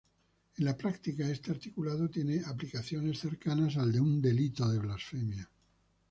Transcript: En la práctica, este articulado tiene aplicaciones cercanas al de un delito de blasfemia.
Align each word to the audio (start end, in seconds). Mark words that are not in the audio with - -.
En 0.57 0.65
la 0.65 0.75
práctica, 0.75 1.29
este 1.29 1.51
articulado 1.51 2.09
tiene 2.09 2.41
aplicaciones 2.47 3.19
cercanas 3.19 3.77
al 3.77 3.91
de 3.91 3.99
un 4.01 4.19
delito 4.19 4.67
de 4.67 4.79
blasfemia. 4.79 5.47